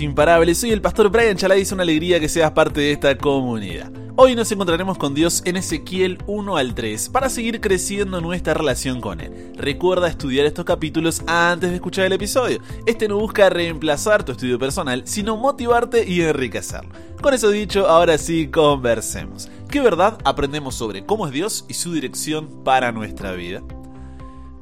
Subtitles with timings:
[0.00, 0.58] imparables.
[0.58, 3.92] Soy el pastor Brian Chalai y es una alegría que seas parte de esta comunidad.
[4.16, 9.02] Hoy nos encontraremos con Dios en Ezequiel 1 al 3 para seguir creciendo nuestra relación
[9.02, 9.52] con Él.
[9.56, 12.60] Recuerda estudiar estos capítulos antes de escuchar el episodio.
[12.86, 16.94] Este no busca reemplazar tu estudio personal, sino motivarte y enriquecerlo.
[17.20, 19.50] Con eso dicho, ahora sí conversemos.
[19.68, 23.62] ¿Qué verdad aprendemos sobre cómo es Dios y su dirección para nuestra vida?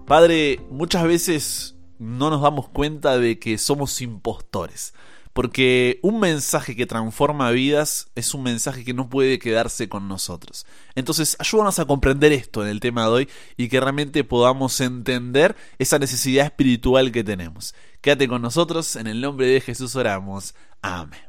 [0.07, 4.93] Padre, muchas veces no nos damos cuenta de que somos impostores.
[5.33, 10.67] Porque un mensaje que transforma vidas es un mensaje que no puede quedarse con nosotros.
[10.95, 15.57] Entonces, ayúdanos a comprender esto en el tema de hoy y que realmente podamos entender
[15.79, 17.75] esa necesidad espiritual que tenemos.
[18.01, 20.55] Quédate con nosotros, en el nombre de Jesús oramos.
[20.83, 21.21] Amén.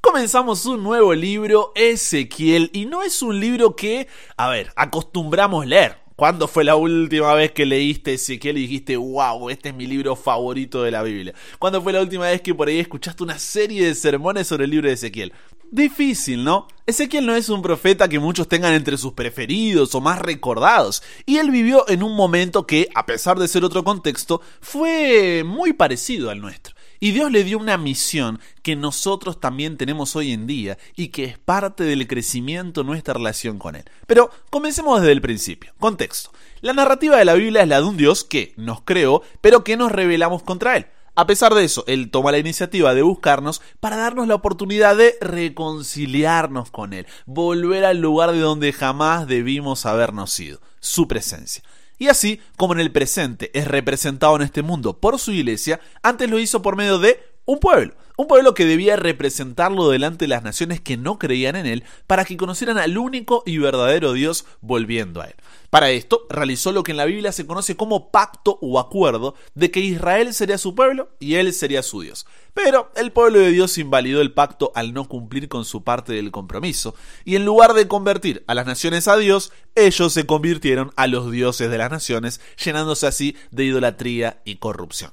[0.00, 6.03] Comenzamos un nuevo libro, Ezequiel, y no es un libro que, a ver, acostumbramos leer.
[6.16, 10.14] ¿Cuándo fue la última vez que leíste Ezequiel y dijiste, wow, este es mi libro
[10.14, 11.34] favorito de la Biblia?
[11.58, 14.70] ¿Cuándo fue la última vez que por ahí escuchaste una serie de sermones sobre el
[14.70, 15.32] libro de Ezequiel?
[15.72, 16.68] Difícil, ¿no?
[16.86, 21.38] Ezequiel no es un profeta que muchos tengan entre sus preferidos o más recordados, y
[21.38, 26.30] él vivió en un momento que, a pesar de ser otro contexto, fue muy parecido
[26.30, 26.73] al nuestro.
[27.04, 31.24] Y Dios le dio una misión que nosotros también tenemos hoy en día y que
[31.24, 33.84] es parte del crecimiento de nuestra relación con Él.
[34.06, 35.74] Pero comencemos desde el principio.
[35.78, 36.30] Contexto.
[36.62, 39.76] La narrativa de la Biblia es la de un Dios que nos creó, pero que
[39.76, 40.86] nos rebelamos contra Él.
[41.14, 45.16] A pesar de eso, Él toma la iniciativa de buscarnos para darnos la oportunidad de
[45.20, 51.62] reconciliarnos con Él, volver al lugar de donde jamás debimos habernos ido, su presencia.
[51.98, 56.28] Y así como en el presente es representado en este mundo por su iglesia, antes
[56.28, 60.42] lo hizo por medio de un pueblo, un pueblo que debía representarlo delante de las
[60.42, 65.20] naciones que no creían en él, para que conocieran al único y verdadero Dios volviendo
[65.20, 65.34] a él.
[65.68, 69.70] Para esto, realizó lo que en la Biblia se conoce como pacto o acuerdo de
[69.70, 72.26] que Israel sería su pueblo y él sería su Dios.
[72.54, 76.30] Pero el pueblo de Dios invalidó el pacto al no cumplir con su parte del
[76.30, 81.08] compromiso, y en lugar de convertir a las naciones a Dios, ellos se convirtieron a
[81.08, 85.10] los dioses de las naciones, llenándose así de idolatría y corrupción.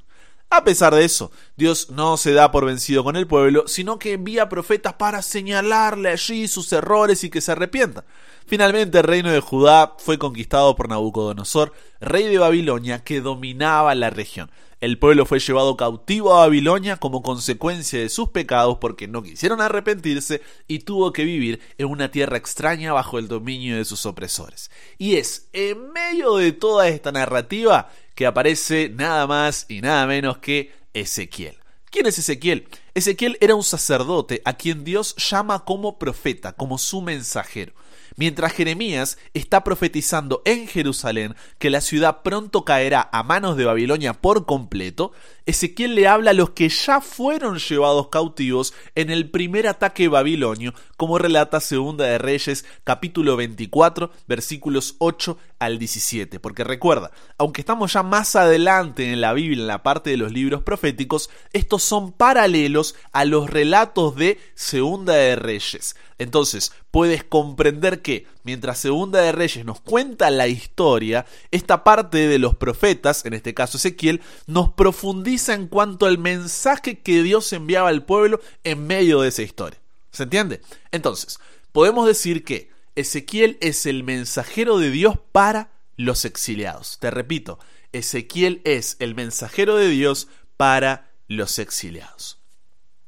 [0.54, 4.12] A pesar de eso, Dios no se da por vencido con el pueblo, sino que
[4.12, 8.04] envía profetas para señalarle allí sus errores y que se arrepientan.
[8.48, 14.10] Finalmente el reino de Judá fue conquistado por Nabucodonosor, rey de Babilonia, que dominaba la
[14.10, 14.52] región.
[14.82, 19.62] El pueblo fue llevado cautivo a Babilonia como consecuencia de sus pecados porque no quisieron
[19.62, 24.72] arrepentirse y tuvo que vivir en una tierra extraña bajo el dominio de sus opresores.
[24.98, 30.38] Y es en medio de toda esta narrativa que aparece nada más y nada menos
[30.38, 31.58] que Ezequiel.
[31.90, 32.68] ¿Quién es Ezequiel?
[32.94, 37.74] Ezequiel era un sacerdote a quien Dios llama como profeta, como su mensajero.
[38.16, 44.14] Mientras Jeremías está profetizando en Jerusalén que la ciudad pronto caerá a manos de Babilonia
[44.14, 45.14] por completo,
[45.52, 50.74] Ezequiel le habla a los que ya fueron llevados cautivos en el primer ataque babilonio,
[50.96, 56.40] como relata Segunda de Reyes capítulo 24 versículos 8 al 17.
[56.40, 60.32] Porque recuerda, aunque estamos ya más adelante en la Biblia, en la parte de los
[60.32, 65.98] libros proféticos, estos son paralelos a los relatos de Segunda de Reyes.
[66.18, 72.40] Entonces, puedes comprender que mientras Segunda de Reyes nos cuenta la historia, esta parte de
[72.40, 77.90] los profetas, en este caso Ezequiel, nos profundiza en cuanto al mensaje que Dios enviaba
[77.90, 79.80] al pueblo en medio de esa historia.
[80.12, 80.62] ¿Se entiende?
[80.92, 81.40] Entonces,
[81.72, 86.98] podemos decir que Ezequiel es el mensajero de Dios para los exiliados.
[87.00, 87.60] Te repito,
[87.94, 90.28] Ezequiel es el mensajero de Dios
[90.58, 92.40] para los exiliados.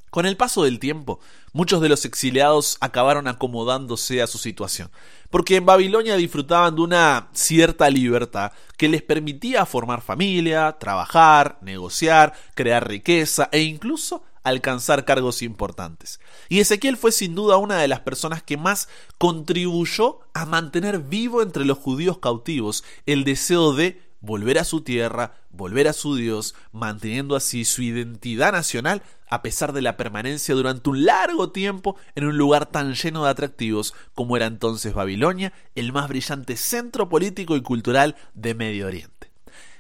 [0.10, 1.20] Con el paso del tiempo,
[1.54, 4.92] muchos de los exiliados acabaron acomodándose a su situación,
[5.30, 12.34] porque en Babilonia disfrutaban de una cierta libertad que les permitía formar familia, trabajar, negociar,
[12.56, 16.20] crear riqueza e incluso alcanzar cargos importantes.
[16.50, 21.42] Y Ezequiel fue sin duda una de las personas que más contribuyó a mantener vivo
[21.42, 26.56] entre los judíos cautivos el deseo de volver a su tierra, volver a su Dios,
[26.72, 32.26] manteniendo así su identidad nacional a pesar de la permanencia durante un largo tiempo en
[32.26, 37.56] un lugar tan lleno de atractivos como era entonces Babilonia, el más brillante centro político
[37.58, 39.30] y cultural de Medio Oriente.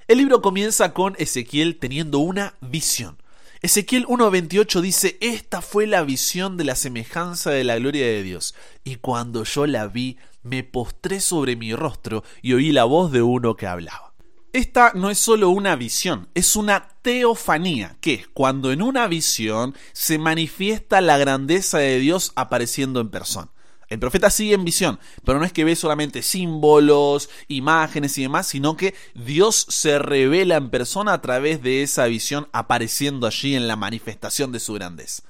[0.07, 3.17] El libro comienza con Ezequiel teniendo una visión.
[3.61, 8.55] Ezequiel 1.28 dice, esta fue la visión de la semejanza de la gloria de Dios,
[8.83, 13.21] y cuando yo la vi, me postré sobre mi rostro y oí la voz de
[13.21, 14.12] uno que hablaba.
[14.53, 19.73] Esta no es solo una visión, es una teofanía, que es cuando en una visión
[19.93, 23.49] se manifiesta la grandeza de Dios apareciendo en persona.
[23.89, 28.45] El profeta sigue en visión, pero no es que ve solamente símbolos, imágenes y demás,
[28.45, 33.67] sino que Dios se revela en persona a través de esa visión apareciendo allí en
[33.67, 35.23] la manifestación de su grandeza.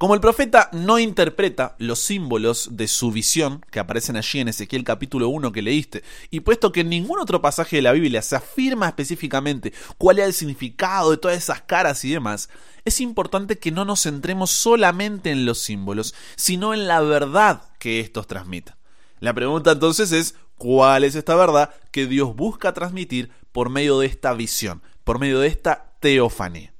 [0.00, 4.82] Como el profeta no interpreta los símbolos de su visión que aparecen allí en Ezequiel
[4.82, 8.34] capítulo 1 que leíste, y puesto que en ningún otro pasaje de la Biblia se
[8.34, 12.48] afirma específicamente cuál es el significado de todas esas caras y demás,
[12.86, 18.00] es importante que no nos centremos solamente en los símbolos, sino en la verdad que
[18.00, 18.76] estos transmiten.
[19.18, 24.06] La pregunta entonces es, ¿cuál es esta verdad que Dios busca transmitir por medio de
[24.06, 26.72] esta visión, por medio de esta teofanía?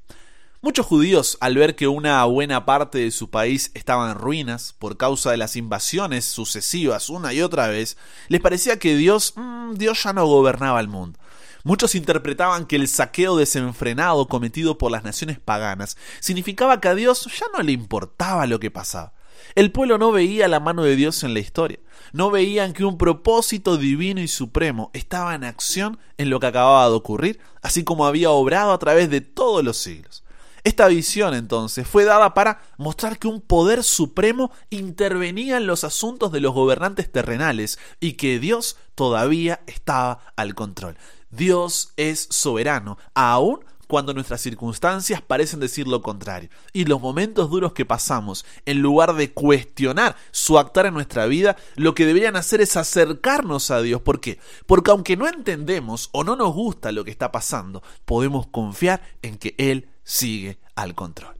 [0.62, 4.98] Muchos judíos, al ver que una buena parte de su país estaba en ruinas por
[4.98, 7.96] causa de las invasiones sucesivas una y otra vez,
[8.28, 11.18] les parecía que Dios, mm, Dios ya no gobernaba el mundo.
[11.64, 17.24] Muchos interpretaban que el saqueo desenfrenado cometido por las naciones paganas significaba que a Dios
[17.24, 19.14] ya no le importaba lo que pasaba.
[19.54, 21.78] El pueblo no veía la mano de Dios en la historia,
[22.12, 26.86] no veían que un propósito divino y supremo estaba en acción en lo que acababa
[26.86, 30.22] de ocurrir, así como había obrado a través de todos los siglos.
[30.64, 36.32] Esta visión entonces fue dada para mostrar que un poder supremo intervenía en los asuntos
[36.32, 40.96] de los gobernantes terrenales y que Dios todavía estaba al control.
[41.30, 43.60] Dios es soberano, aún
[43.90, 46.48] cuando nuestras circunstancias parecen decir lo contrario.
[46.72, 51.56] Y los momentos duros que pasamos, en lugar de cuestionar su actuar en nuestra vida,
[51.74, 54.00] lo que deberían hacer es acercarnos a Dios.
[54.00, 54.38] ¿Por qué?
[54.66, 59.36] Porque aunque no entendemos o no nos gusta lo que está pasando, podemos confiar en
[59.36, 61.36] que Él sigue al control.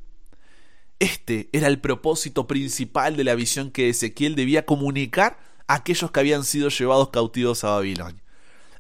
[1.01, 6.21] Este era el propósito principal de la visión que Ezequiel debía comunicar a aquellos que
[6.21, 8.23] habían sido llevados cautivos a Babilonia.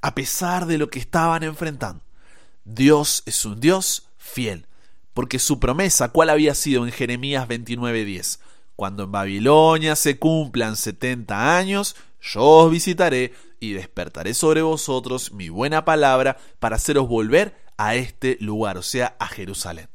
[0.00, 2.04] A pesar de lo que estaban enfrentando,
[2.64, 4.66] Dios es un Dios fiel,
[5.12, 8.38] porque su promesa, ¿cuál había sido en Jeremías 29:10?
[8.76, 15.48] Cuando en Babilonia se cumplan setenta años, yo os visitaré y despertaré sobre vosotros mi
[15.48, 19.88] buena palabra para haceros volver a este lugar, o sea, a Jerusalén.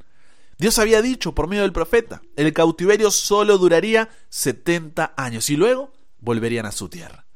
[0.58, 5.94] Dios había dicho por medio del profeta, el cautiverio solo duraría 70 años y luego
[6.20, 7.28] volverían a su tierra.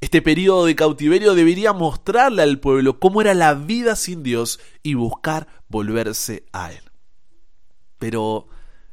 [0.00, 4.94] Este periodo de cautiverio debería mostrarle al pueblo cómo era la vida sin Dios y
[4.94, 6.84] buscar volverse a Él.
[7.98, 8.46] Pero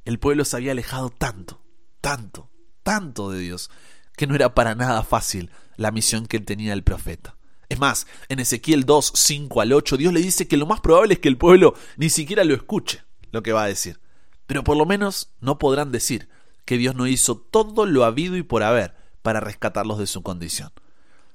[0.04, 1.62] el pueblo se había alejado tanto,
[2.02, 2.50] tanto,
[2.82, 3.70] tanto de Dios,
[4.16, 7.37] que no era para nada fácil la misión que tenía el profeta.
[7.70, 11.16] Es más, en Ezequiel 2, 5 al 8, Dios le dice que lo más probable
[11.16, 14.00] es que el pueblo ni siquiera lo escuche, lo que va a decir.
[14.46, 16.30] Pero por lo menos no podrán decir
[16.64, 20.72] que Dios no hizo todo lo habido y por haber para rescatarlos de su condición,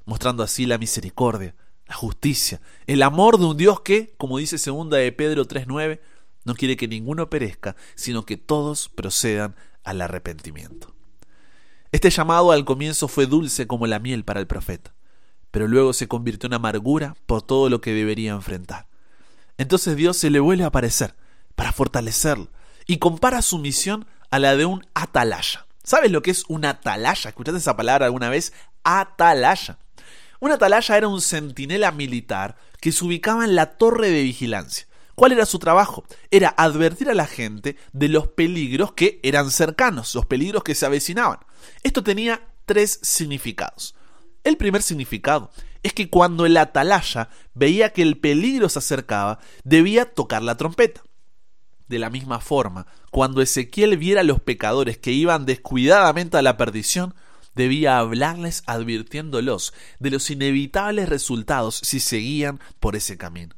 [0.06, 1.54] mostrando así la misericordia,
[1.86, 6.00] la justicia, el amor de un Dios que, como dice segunda de Pedro 3:9,
[6.44, 10.94] no quiere que ninguno perezca, sino que todos procedan al arrepentimiento.
[11.92, 14.94] Este llamado al comienzo fue dulce como la miel para el profeta
[15.52, 18.88] pero luego se convirtió en amargura por todo lo que debería enfrentar.
[19.58, 21.14] Entonces Dios se le vuelve a aparecer
[21.54, 22.48] para fortalecerlo
[22.86, 25.66] y compara su misión a la de un atalaya.
[25.84, 27.28] ¿Sabes lo que es un atalaya?
[27.28, 28.52] ¿Escuchaste esa palabra alguna vez?
[28.82, 29.78] Atalaya.
[30.40, 34.88] Un atalaya era un centinela militar que se ubicaba en la torre de vigilancia.
[35.14, 36.04] ¿Cuál era su trabajo?
[36.30, 40.86] Era advertir a la gente de los peligros que eran cercanos, los peligros que se
[40.86, 41.38] avecinaban.
[41.82, 43.94] Esto tenía tres significados.
[44.44, 45.50] El primer significado
[45.82, 51.02] es que cuando el atalaya veía que el peligro se acercaba, debía tocar la trompeta.
[51.88, 56.56] De la misma forma, cuando Ezequiel viera a los pecadores que iban descuidadamente a la
[56.56, 57.14] perdición,
[57.54, 63.54] debía hablarles advirtiéndolos de los inevitables resultados si seguían por ese camino.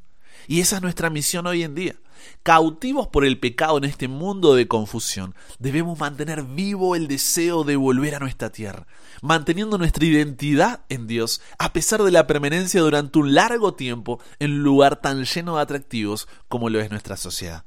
[0.47, 1.95] Y esa es nuestra misión hoy en día.
[2.43, 7.75] Cautivos por el pecado en este mundo de confusión, debemos mantener vivo el deseo de
[7.75, 8.87] volver a nuestra tierra,
[9.21, 14.51] manteniendo nuestra identidad en Dios a pesar de la permanencia durante un largo tiempo en
[14.51, 17.65] un lugar tan lleno de atractivos como lo es nuestra sociedad.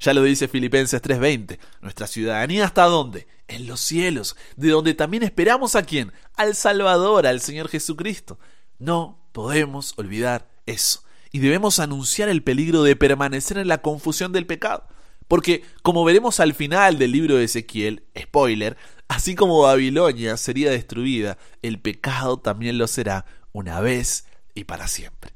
[0.00, 3.28] Ya lo dice Filipenses 3:20, nuestra ciudadanía está dónde?
[3.48, 6.12] En los cielos, de donde también esperamos a quién?
[6.34, 8.38] Al Salvador, al Señor Jesucristo.
[8.78, 14.46] No podemos olvidar eso y debemos anunciar el peligro de permanecer en la confusión del
[14.46, 14.86] pecado.
[15.28, 18.76] Porque, como veremos al final del libro de Ezequiel, spoiler,
[19.08, 25.32] así como Babilonia sería destruida, el pecado también lo será una vez y para siempre.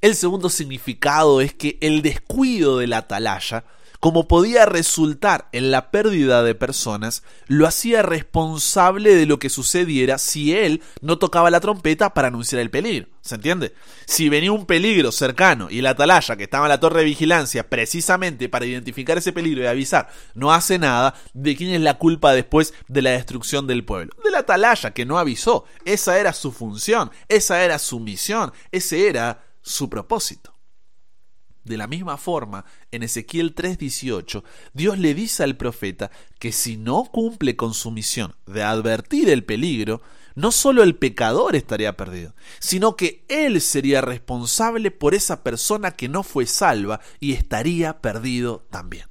[0.00, 3.64] El segundo significado es que el descuido de la atalaya
[4.04, 10.18] como podía resultar en la pérdida de personas, lo hacía responsable de lo que sucediera
[10.18, 13.08] si él no tocaba la trompeta para anunciar el peligro.
[13.22, 13.72] ¿Se entiende?
[14.04, 17.70] Si venía un peligro cercano y la atalaya que estaba en la torre de vigilancia
[17.70, 22.34] precisamente para identificar ese peligro y avisar no hace nada, ¿de quién es la culpa
[22.34, 24.12] después de la destrucción del pueblo?
[24.22, 25.64] De la atalaya que no avisó.
[25.86, 30.53] Esa era su función, esa era su misión, ese era su propósito.
[31.64, 34.44] De la misma forma, en Ezequiel 3:18,
[34.74, 39.44] Dios le dice al profeta que si no cumple con su misión de advertir el
[39.44, 40.02] peligro,
[40.34, 46.08] no solo el pecador estaría perdido, sino que él sería responsable por esa persona que
[46.08, 49.06] no fue salva y estaría perdido también.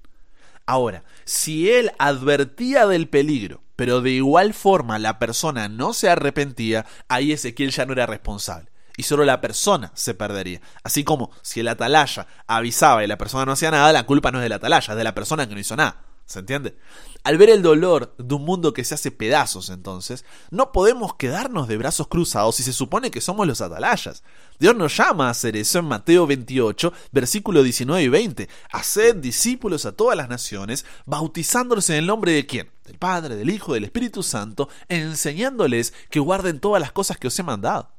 [0.66, 6.86] Ahora, si él advertía del peligro, pero de igual forma la persona no se arrepentía,
[7.08, 10.62] ahí Ezequiel ya no era responsable y solo la persona se perdería.
[10.84, 14.40] Así como si el atalaya avisaba y la persona no hacía nada, la culpa no
[14.40, 16.04] es del atalaya, es de la persona que no hizo nada.
[16.26, 16.78] ¿Se entiende?
[17.24, 21.68] Al ver el dolor de un mundo que se hace pedazos, entonces, no podemos quedarnos
[21.68, 24.24] de brazos cruzados si se supone que somos los atalayas.
[24.60, 28.50] Dios nos llama a hacer eso en Mateo 28, versículo 19 y 20.
[28.72, 32.72] Haced discípulos a todas las naciones, bautizándolos en el nombre de quién?
[32.86, 37.40] Del Padre, del Hijo, del Espíritu Santo, enseñándoles que guarden todas las cosas que os
[37.40, 37.93] he mandado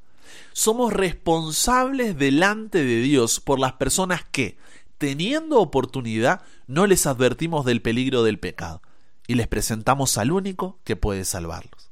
[0.52, 4.56] somos responsables delante de Dios por las personas que,
[4.98, 8.82] teniendo oportunidad, no les advertimos del peligro del pecado
[9.26, 11.90] y les presentamos al único que puede salvarlos.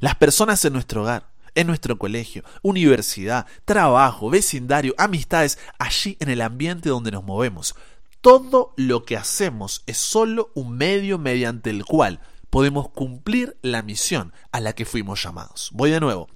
[0.00, 6.40] Las personas en nuestro hogar, en nuestro colegio, universidad, trabajo, vecindario, amistades, allí en el
[6.40, 7.74] ambiente donde nos movemos.
[8.20, 14.32] Todo lo que hacemos es solo un medio mediante el cual podemos cumplir la misión
[14.52, 15.70] a la que fuimos llamados.
[15.72, 16.28] Voy de nuevo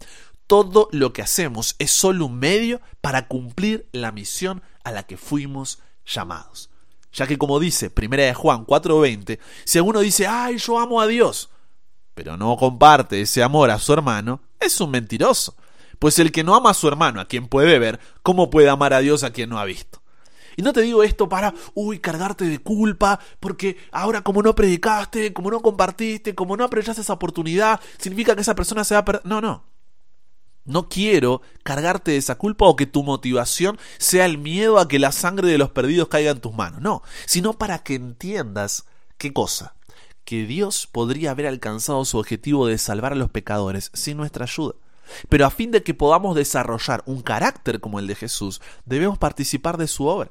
[0.49, 5.17] todo lo que hacemos es solo un medio para cumplir la misión a la que
[5.17, 6.71] fuimos llamados.
[7.13, 11.07] Ya que como dice Primera de Juan 4:20, si alguno dice, "Ay, yo amo a
[11.07, 11.51] Dios",
[12.15, 15.55] pero no comparte ese amor a su hermano, es un mentiroso.
[15.99, 18.95] Pues el que no ama a su hermano, a quien puede ver, ¿cómo puede amar
[18.95, 20.01] a Dios a quien no ha visto?
[20.57, 25.33] Y no te digo esto para, uy, cargarte de culpa, porque ahora como no predicaste,
[25.33, 29.05] como no compartiste, como no aprovechaste esa oportunidad, significa que esa persona se va a
[29.05, 29.27] perder.
[29.27, 29.78] No, no.
[30.69, 34.99] No quiero cargarte de esa culpa o que tu motivación sea el miedo a que
[34.99, 36.81] la sangre de los perdidos caiga en tus manos.
[36.81, 38.85] No, sino para que entiendas
[39.17, 39.75] qué cosa.
[40.25, 44.75] Que Dios podría haber alcanzado su objetivo de salvar a los pecadores sin nuestra ayuda.
[45.29, 49.79] Pero a fin de que podamos desarrollar un carácter como el de Jesús, debemos participar
[49.79, 50.31] de su obra.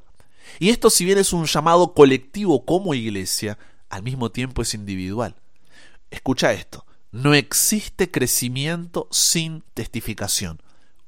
[0.60, 3.58] Y esto si bien es un llamado colectivo como iglesia,
[3.90, 5.36] al mismo tiempo es individual.
[6.12, 6.86] Escucha esto.
[7.12, 10.62] No existe crecimiento sin testificación.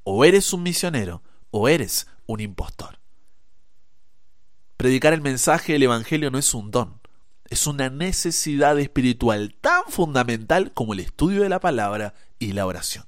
[0.04, 3.00] O eres un misionero o eres un impostor.
[4.78, 7.02] Predicar el mensaje del Evangelio no es un don,
[7.50, 13.06] es una necesidad espiritual tan fundamental como el estudio de la palabra y la oración.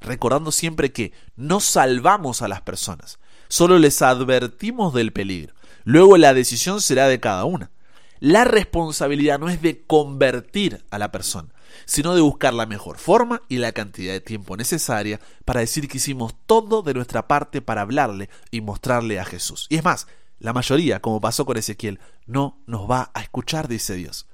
[0.00, 5.54] Recordando siempre que no salvamos a las personas, solo les advertimos del peligro.
[5.84, 7.70] Luego la decisión será de cada una.
[8.18, 11.50] La responsabilidad no es de convertir a la persona,
[11.84, 15.98] sino de buscar la mejor forma y la cantidad de tiempo necesaria para decir que
[15.98, 19.66] hicimos todo de nuestra parte para hablarle y mostrarle a Jesús.
[19.68, 20.06] Y es más,
[20.38, 24.26] la mayoría, como pasó con Ezequiel, no nos va a escuchar, dice Dios.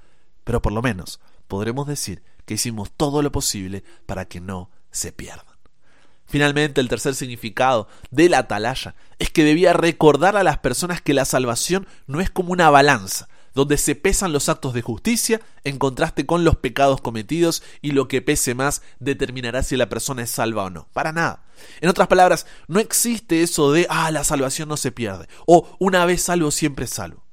[0.44, 5.12] Pero por lo menos podremos decir que hicimos todo lo posible para que no se
[5.12, 5.56] pierdan.
[6.26, 11.14] Finalmente, el tercer significado de la atalaya es que debía recordar a las personas que
[11.14, 15.78] la salvación no es como una balanza, donde se pesan los actos de justicia en
[15.78, 20.30] contraste con los pecados cometidos y lo que pese más determinará si la persona es
[20.30, 20.88] salva o no.
[20.92, 21.42] Para nada.
[21.80, 26.04] En otras palabras, no existe eso de, ah, la salvación no se pierde, o una
[26.04, 27.24] vez salvo, siempre salvo.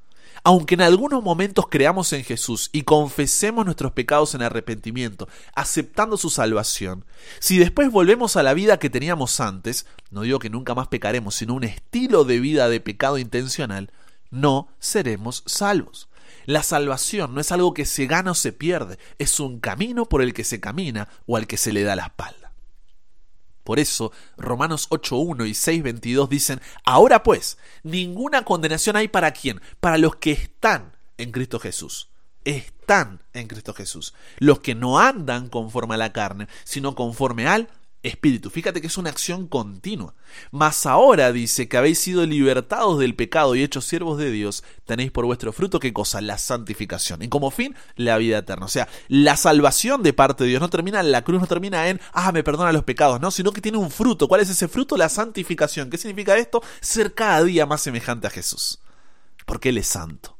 [0.45, 6.29] Aunque en algunos momentos creamos en Jesús y confesemos nuestros pecados en arrepentimiento, aceptando su
[6.29, 7.03] salvación,
[7.39, 11.35] si después volvemos a la vida que teníamos antes, no digo que nunca más pecaremos,
[11.35, 13.91] sino un estilo de vida de pecado intencional,
[14.31, 16.07] no seremos salvos.
[16.45, 20.21] La salvación no es algo que se gana o se pierde, es un camino por
[20.21, 22.43] el que se camina o al que se le da la espalda.
[23.63, 29.97] Por eso, Romanos 8.1 y 6.22 dicen, ahora pues, ninguna condenación hay para quién, para
[29.97, 32.09] los que están en Cristo Jesús.
[32.43, 34.13] Están en Cristo Jesús.
[34.37, 37.69] Los que no andan conforme a la carne, sino conforme al
[38.03, 38.50] espíritu.
[38.50, 40.13] Fíjate que es una acción continua.
[40.51, 45.12] Mas ahora dice que habéis sido libertados del pecado y hechos siervos de Dios, tenéis
[45.12, 46.22] por vuestro fruto qué cosa?
[46.22, 47.22] La santificación.
[47.24, 48.65] Y como fin, la vida eterna.
[48.65, 51.88] O sea, la salvación de parte de Dios no termina en la cruz, no termina
[51.88, 54.27] en, ah, me perdona los pecados, no, sino que tiene un fruto.
[54.27, 54.98] ¿Cuál es ese fruto?
[54.98, 55.89] La santificación.
[55.89, 56.62] ¿Qué significa esto?
[56.81, 58.79] Ser cada día más semejante a Jesús.
[59.45, 60.38] Porque Él es santo.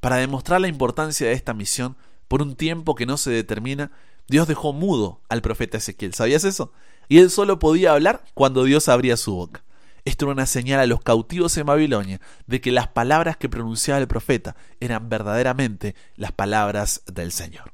[0.00, 1.96] Para demostrar la importancia de esta misión,
[2.30, 3.90] por un tiempo que no se determina,
[4.30, 6.14] Dios dejó mudo al profeta Ezequiel.
[6.14, 6.72] ¿Sabías eso?
[7.08, 9.64] Y él solo podía hablar cuando Dios abría su boca.
[10.04, 13.98] Esto era una señal a los cautivos en Babilonia de que las palabras que pronunciaba
[14.00, 17.72] el profeta eran verdaderamente las palabras del Señor.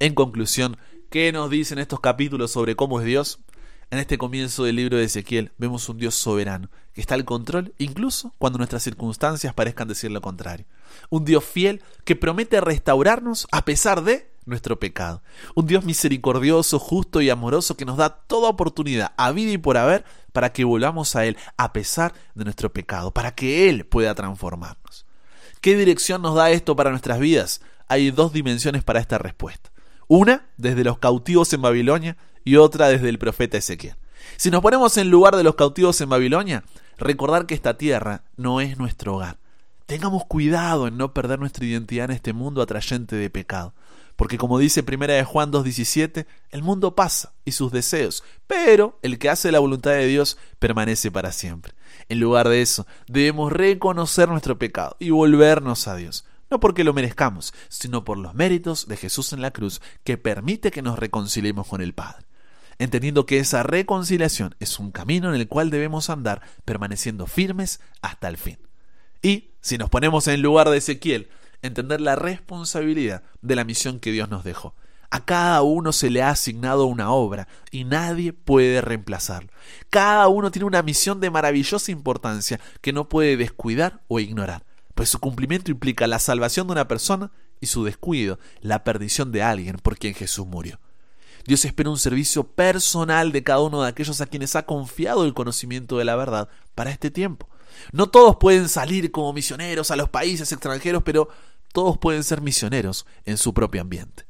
[0.00, 0.76] En conclusión,
[1.08, 3.40] ¿qué nos dicen estos capítulos sobre cómo es Dios?
[3.90, 7.72] En este comienzo del libro de Ezequiel vemos un Dios soberano, que está al control
[7.78, 10.66] incluso cuando nuestras circunstancias parezcan decir lo contrario.
[11.08, 15.22] Un Dios fiel que promete restaurarnos a pesar de nuestro pecado.
[15.54, 19.76] Un Dios misericordioso, justo y amoroso que nos da toda oportunidad, a vida y por
[19.76, 24.14] haber, para que volvamos a Él a pesar de nuestro pecado, para que Él pueda
[24.14, 25.06] transformarnos.
[25.60, 27.60] ¿Qué dirección nos da esto para nuestras vidas?
[27.88, 29.70] Hay dos dimensiones para esta respuesta.
[30.08, 33.96] Una desde los cautivos en Babilonia y otra desde el profeta Ezequiel.
[34.36, 36.64] Si nos ponemos en lugar de los cautivos en Babilonia,
[36.98, 39.38] recordar que esta tierra no es nuestro hogar.
[39.86, 43.74] Tengamos cuidado en no perder nuestra identidad en este mundo atrayente de pecado.
[44.16, 49.18] Porque como dice primera de Juan 2.17, el mundo pasa y sus deseos, pero el
[49.18, 51.74] que hace la voluntad de Dios permanece para siempre.
[52.08, 56.92] En lugar de eso, debemos reconocer nuestro pecado y volvernos a Dios, no porque lo
[56.92, 61.66] merezcamos, sino por los méritos de Jesús en la cruz, que permite que nos reconciliemos
[61.66, 62.26] con el Padre.
[62.78, 68.28] Entendiendo que esa reconciliación es un camino en el cual debemos andar permaneciendo firmes hasta
[68.28, 68.58] el fin.
[69.22, 71.28] Y, si nos ponemos en lugar de Ezequiel,
[71.66, 74.74] entender la responsabilidad de la misión que Dios nos dejó.
[75.10, 79.50] A cada uno se le ha asignado una obra y nadie puede reemplazarlo.
[79.88, 85.08] Cada uno tiene una misión de maravillosa importancia que no puede descuidar o ignorar, pues
[85.08, 87.30] su cumplimiento implica la salvación de una persona
[87.60, 90.80] y su descuido, la perdición de alguien por quien Jesús murió.
[91.46, 95.34] Dios espera un servicio personal de cada uno de aquellos a quienes ha confiado el
[95.34, 97.48] conocimiento de la verdad para este tiempo.
[97.92, 101.28] No todos pueden salir como misioneros a los países extranjeros, pero
[101.74, 104.26] todos pueden ser misioneros en su propio ambiente.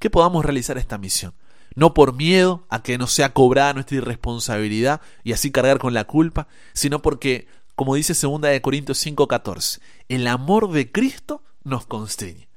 [0.00, 1.34] Que podamos realizar esta misión,
[1.76, 6.04] no por miedo a que nos sea cobrada nuestra irresponsabilidad y así cargar con la
[6.04, 12.48] culpa, sino porque, como dice 2 de Corintios 5:14, el amor de Cristo nos constriñe.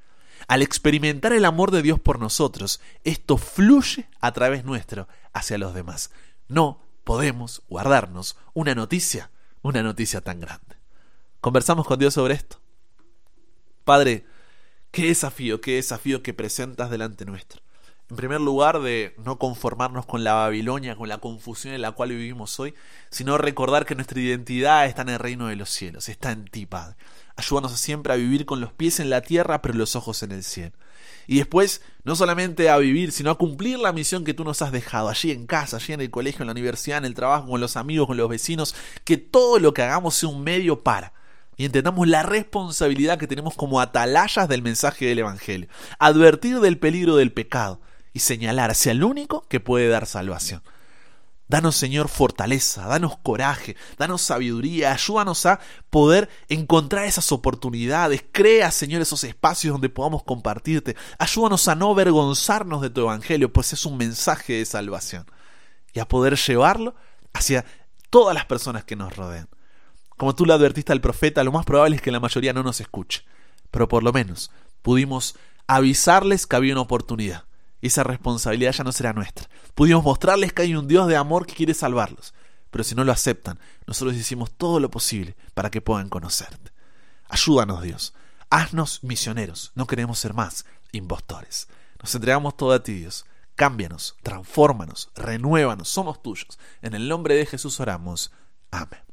[0.48, 5.76] Al experimentar el amor de Dios por nosotros, esto fluye a través nuestro hacia los
[5.76, 6.10] demás.
[6.48, 9.30] No podemos guardarnos una noticia,
[9.62, 10.76] una noticia tan grande.
[11.40, 12.63] Conversamos con Dios sobre esto.
[13.84, 14.26] Padre,
[14.92, 17.62] qué desafío, qué desafío que presentas delante nuestro.
[18.10, 22.10] En primer lugar, de no conformarnos con la Babilonia, con la confusión en la cual
[22.10, 22.76] vivimos hoy,
[23.10, 26.66] sino recordar que nuestra identidad está en el reino de los cielos, está en ti,
[26.66, 26.96] Padre.
[27.36, 30.44] Ayúdanos siempre a vivir con los pies en la tierra, pero los ojos en el
[30.44, 30.74] cielo.
[31.26, 34.72] Y después, no solamente a vivir, sino a cumplir la misión que tú nos has
[34.72, 37.62] dejado, allí en casa, allí en el colegio, en la universidad, en el trabajo, con
[37.62, 41.14] los amigos, con los vecinos, que todo lo que hagamos sea un medio para
[41.58, 45.70] y entendamos la responsabilidad que tenemos como atalayas del mensaje del Evangelio.
[46.00, 47.82] Advertir del peligro del pecado
[48.14, 50.62] y señalar hacia el único que puede dar salvación.
[51.48, 58.24] Danos, Señor, fortaleza, danos coraje, danos sabiduría, ayúdanos a poder encontrar esas oportunidades.
[58.32, 60.96] Crea, Señor, esos espacios donde podamos compartirte.
[61.20, 65.26] Ayúdanos a no avergonzarnos de tu Evangelio, pues es un mensaje de salvación.
[65.94, 66.96] Y a poder llevarlo
[67.34, 67.66] hacia
[68.10, 69.48] todas las personas que nos rodean.
[70.18, 72.80] Como tú le advertiste al profeta, lo más probable es que la mayoría no nos
[72.82, 73.24] escuche.
[73.72, 75.36] Pero por lo menos pudimos
[75.68, 77.46] avisarles que había una oportunidad.
[77.82, 79.50] Esa responsabilidad ya no será nuestra.
[79.76, 82.34] Pudimos mostrarles que hay un Dios de amor que quiere salvarlos.
[82.72, 86.72] Pero si no lo aceptan, nosotros hicimos todo lo posible para que puedan conocerte.
[87.28, 88.14] Ayúdanos, Dios.
[88.50, 89.72] Haznos misioneros.
[89.76, 91.68] No queremos ser más impostores.
[92.02, 93.26] Nos entregamos todo a ti, Dios.
[93.56, 95.90] Cámbianos, transfórmanos, renuévanos.
[95.90, 96.58] Somos tuyos.
[96.82, 98.32] En el nombre de Jesús oramos.
[98.72, 99.13] Amén.